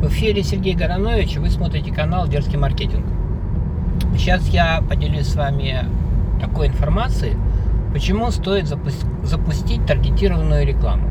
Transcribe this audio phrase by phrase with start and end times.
[0.00, 3.04] В эфире Сергей Горонович, вы смотрите канал Дерзкий маркетинг.
[4.16, 5.84] Сейчас я поделюсь с вами
[6.40, 7.36] такой информацией,
[7.92, 11.10] почему стоит запу- запустить таргетированную рекламу.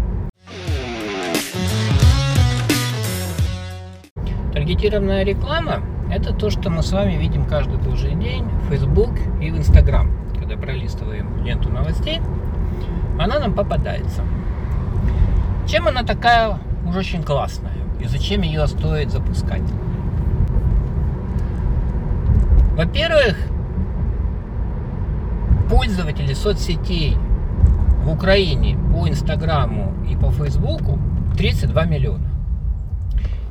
[4.54, 9.52] Таргетированная реклама– это то, что мы с вами видим каждый божий день в Facebook и
[9.52, 10.12] в Instagram.
[10.36, 12.21] Когда пролистываем ленту новостей,
[13.20, 14.24] она нам попадается.
[15.68, 17.79] Чем она такая уж очень классная?
[18.00, 19.63] И зачем ее стоит запускать?
[22.76, 23.35] Во-первых,
[25.70, 27.17] пользователи соцсетей
[28.04, 30.98] в Украине по Инстаграму и по Фейсбуку
[31.38, 32.30] 32 миллиона.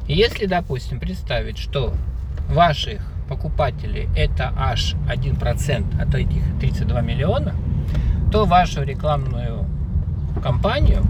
[0.07, 1.93] И если, допустим, представить, что
[2.49, 7.55] ваших покупателей это аж 1% от этих 32 миллиона,
[8.33, 9.67] то вашу рекламную
[10.43, 11.05] кампанию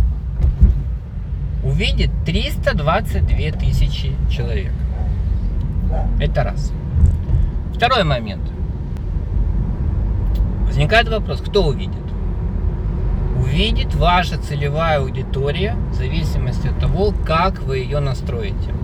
[1.62, 4.72] увидит 322 тысячи человек.
[6.20, 6.72] Это раз.
[7.74, 8.42] Второй момент.
[10.66, 11.96] Возникает вопрос, кто увидит?
[13.38, 18.74] Увидит ваша целевая аудитория в зависимости от того, как вы ее настроите.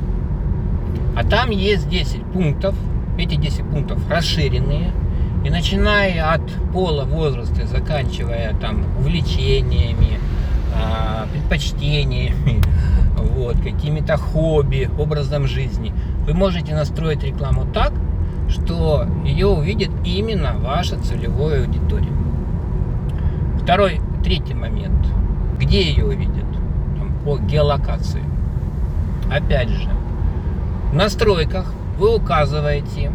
[1.16, 2.74] А там есть 10 пунктов.
[3.18, 4.92] Эти 10 пунктов расширенные.
[5.44, 10.18] И начиная от пола, возраста, заканчивая там увлечениями,
[10.74, 12.62] а, предпочтениями,
[13.44, 15.92] вот, какими-то хобби, образом жизни,
[16.26, 17.92] вы можете настроить рекламу так,
[18.48, 22.12] что ее увидит именно ваша целевая аудитория.
[23.62, 25.06] Второй, третий момент.
[25.58, 26.46] Где ее увидят?
[26.98, 28.22] Там, по геолокации.
[29.30, 29.88] Опять же,
[30.90, 33.12] в настройках вы указываете,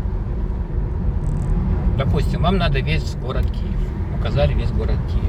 [1.98, 4.20] допустим, вам надо весь город Киев.
[4.20, 5.24] Указали весь город Киев.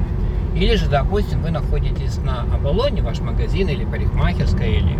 [0.53, 4.99] Или же, допустим, вы находитесь на Оболоне, ваш магазин или парикмахерская, или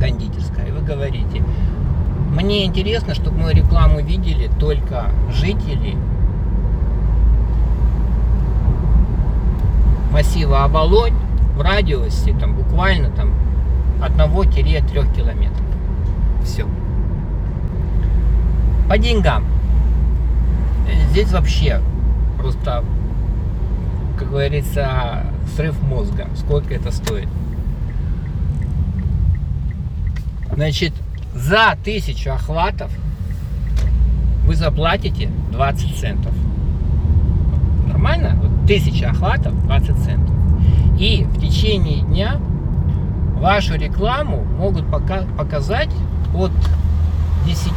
[0.00, 1.42] кондитерская, и вы говорите,
[2.32, 5.96] мне интересно, чтобы мою рекламу видели только жители
[10.10, 11.14] массива Оболонь
[11.56, 13.30] в радиусе там буквально там
[14.00, 15.66] 1-3 километров.
[16.44, 16.66] Все.
[18.88, 19.44] По деньгам.
[21.10, 21.80] Здесь вообще
[22.38, 22.84] просто,
[24.22, 25.24] как говорится,
[25.56, 26.28] срыв мозга.
[26.36, 27.28] Сколько это стоит?
[30.54, 30.92] Значит,
[31.34, 32.92] за тысячу охватов
[34.46, 36.32] вы заплатите 20 центов.
[37.88, 38.38] Нормально?
[38.40, 40.34] Вот тысяча охватов 20 центов.
[41.00, 42.36] И в течение дня
[43.40, 45.90] вашу рекламу могут пока показать
[46.32, 46.52] от
[47.44, 47.72] 10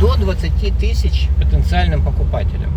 [0.00, 2.70] до 20 тысяч потенциальным покупателям.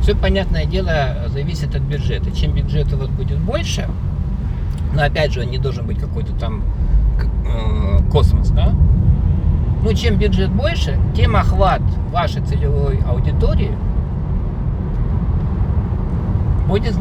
[0.00, 2.30] Все, понятное дело, зависит от бюджета.
[2.30, 3.88] Чем бюджет у вас будет больше,
[4.94, 6.62] но опять же, не должен быть какой-то там
[7.44, 8.72] э, космос, да?
[9.82, 13.72] Ну, чем бюджет больше, тем охват вашей целевой аудитории
[16.66, 16.94] будет,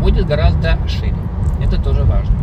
[0.00, 1.14] будет гораздо шире.
[1.62, 2.34] Это тоже важно.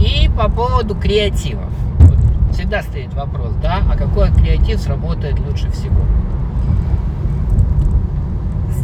[0.00, 1.72] И по поводу креативов.
[1.98, 2.18] Вот
[2.54, 6.00] всегда стоит вопрос, да, а какой креатив сработает лучше всего?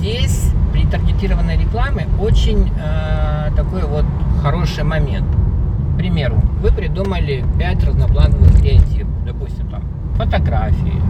[0.05, 4.05] Здесь при таргетированной рекламе очень э, такой вот
[4.43, 5.25] хороший момент.
[5.95, 9.83] К примеру, вы придумали 5 разноплановых креативов, допустим, там
[10.19, 11.01] фотографии,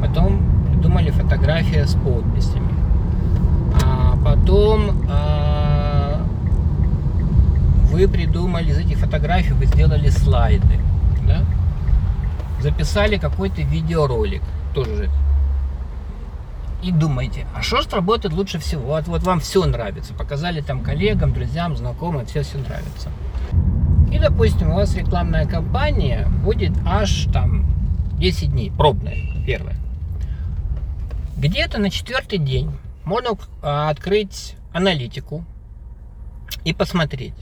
[0.00, 0.40] потом
[0.70, 2.72] придумали фотография с подписями,
[3.84, 6.22] а потом а,
[7.92, 10.80] вы придумали из этих фотографий, вы сделали слайды,
[11.26, 11.42] да?
[12.62, 14.40] записали какой-то видеоролик,
[14.72, 15.10] тоже
[16.82, 18.82] и думаете, а что же работает лучше всего?
[18.82, 20.14] Вот, вот вам все нравится.
[20.14, 23.10] Показали там коллегам, друзьям, знакомым, все все нравится.
[24.10, 27.66] И, допустим, у вас рекламная кампания будет аж там
[28.18, 29.76] 10 дней, пробная, первая.
[31.36, 32.70] Где-то на четвертый день
[33.04, 33.30] можно
[33.62, 35.44] а, открыть аналитику
[36.64, 37.34] и посмотреть.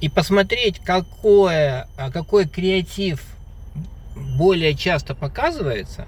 [0.00, 3.24] И посмотреть, какое, а, какой креатив
[4.36, 6.06] более часто показывается,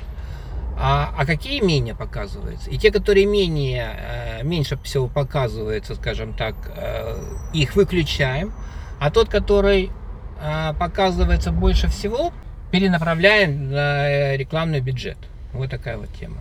[0.76, 2.71] а, а какие менее показываются.
[2.71, 7.17] И те, которые менее, э, меньше всего показываются, скажем так, э,
[7.53, 8.53] их выключаем.
[8.99, 9.91] А тот, который
[10.41, 12.32] э, показывается больше всего,
[12.71, 15.19] перенаправляем на рекламный бюджет.
[15.53, 16.38] Вот такая вот тема.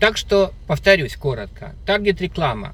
[0.00, 1.74] Так что, повторюсь коротко.
[1.86, 2.72] Таргет реклама.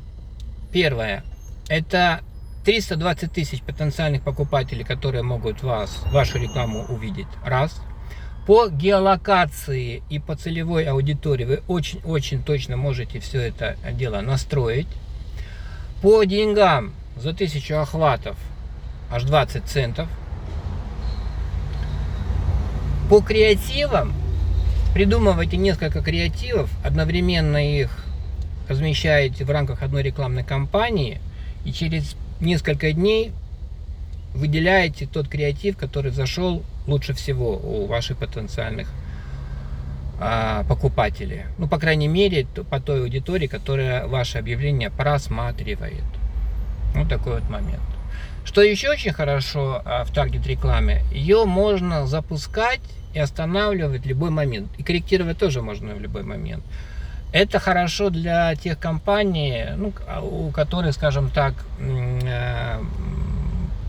[0.72, 1.24] Первое.
[1.68, 2.20] Это
[2.64, 7.26] 320 тысяч потенциальных покупателей, которые могут вас, вашу рекламу увидеть.
[7.44, 7.82] Раз.
[8.48, 14.86] По геолокации и по целевой аудитории вы очень-очень точно можете все это дело настроить.
[16.00, 18.38] По деньгам за 1000 охватов
[19.10, 20.08] аж 20 центов.
[23.10, 24.14] По креативам
[24.94, 28.02] придумывайте несколько креативов, одновременно их
[28.66, 31.20] размещаете в рамках одной рекламной кампании
[31.66, 33.30] и через несколько дней
[34.32, 38.88] выделяете тот креатив, который зашел лучше всего у ваших потенциальных
[40.20, 41.44] а, покупателей.
[41.58, 46.02] Ну, по крайней мере, по той аудитории, которая ваше объявление просматривает.
[46.94, 47.82] Вот такой вот момент.
[48.44, 52.80] Что еще очень хорошо а, в таргет рекламе, ее можно запускать
[53.14, 54.68] и останавливать в любой момент.
[54.78, 56.64] И корректировать тоже можно в любой момент.
[57.32, 62.80] Это хорошо для тех компаний, ну, а, у которых, скажем так, э,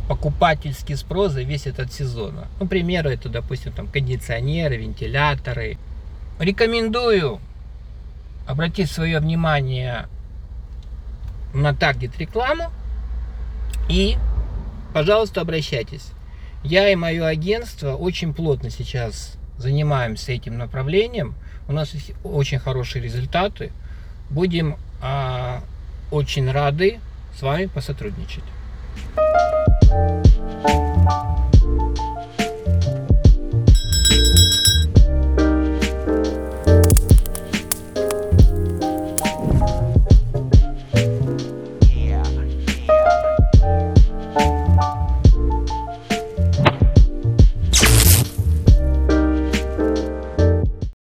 [0.10, 2.48] покупательский спрос зависит от сезона.
[2.60, 5.78] Ну, к примеру, это, допустим, там кондиционеры, вентиляторы.
[6.40, 7.40] Рекомендую
[8.48, 10.08] обратить свое внимание
[11.54, 12.72] на таргет рекламу
[13.88, 14.18] и,
[14.94, 16.08] пожалуйста, обращайтесь.
[16.64, 21.36] Я и мое агентство очень плотно сейчас занимаемся этим направлением.
[21.68, 23.72] У нас очень хорошие результаты.
[24.32, 25.62] Будем а,
[26.10, 27.00] очень рады
[27.38, 28.44] с вами посотрудничать.
[29.90, 30.39] you